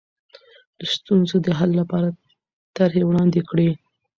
[0.79, 2.09] د ستونزو د حل لپاره
[2.77, 3.69] طرحې وړاندې کړئ.